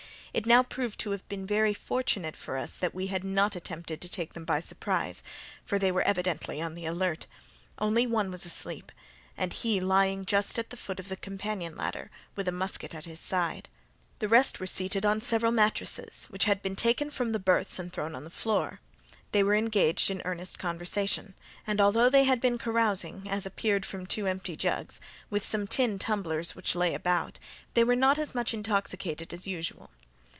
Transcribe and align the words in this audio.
It 0.33 0.45
now 0.45 0.63
proved 0.63 0.97
to 1.01 1.11
have 1.11 1.27
been 1.27 1.45
very 1.45 1.73
fortunate 1.73 2.37
for 2.37 2.55
us 2.55 2.77
that 2.77 2.95
we 2.95 3.07
had 3.07 3.21
not 3.21 3.53
attempted 3.53 3.99
to 3.99 4.07
take 4.07 4.33
them 4.33 4.45
by 4.45 4.61
surprise, 4.61 5.23
for 5.65 5.77
they 5.77 5.91
were 5.91 6.03
evidently 6.03 6.61
on 6.61 6.73
the 6.73 6.85
alert. 6.85 7.27
Only 7.79 8.07
one 8.07 8.31
was 8.31 8.45
asleep, 8.45 8.93
and 9.35 9.51
he 9.51 9.81
lying 9.81 10.23
just 10.25 10.57
at 10.57 10.69
the 10.69 10.77
foot 10.77 11.01
of 11.01 11.09
the 11.09 11.17
companion 11.17 11.75
ladder, 11.75 12.09
with 12.37 12.47
a 12.47 12.51
musket 12.53 12.93
by 12.93 13.01
his 13.01 13.19
side. 13.19 13.67
The 14.19 14.29
rest 14.29 14.57
were 14.61 14.65
seated 14.67 15.05
on 15.05 15.19
several 15.19 15.51
mattresses, 15.51 16.27
which 16.29 16.45
had 16.45 16.61
been 16.61 16.77
taken 16.77 17.09
from 17.11 17.33
the 17.33 17.37
berths 17.37 17.77
and 17.77 17.91
thrown 17.91 18.15
on 18.15 18.23
the 18.23 18.29
floor. 18.29 18.79
They 19.33 19.43
were 19.43 19.55
engaged 19.55 20.09
in 20.09 20.21
earnest 20.23 20.57
conversation; 20.57 21.33
and 21.67 21.81
although 21.81 22.09
they 22.09 22.23
had 22.23 22.39
been 22.39 22.57
carousing, 22.57 23.27
as 23.29 23.45
appeared 23.45 23.85
from 23.85 24.05
two 24.05 24.27
empty 24.27 24.55
jugs, 24.55 25.01
with 25.29 25.43
some 25.43 25.67
tin 25.67 25.99
tumblers 25.99 26.55
which 26.55 26.73
lay 26.73 26.93
about, 26.93 27.37
they 27.73 27.83
were 27.83 27.97
not 27.97 28.17
as 28.17 28.33
much 28.33 28.53
intoxicated 28.53 29.33
as 29.33 29.45
usual. 29.45 29.89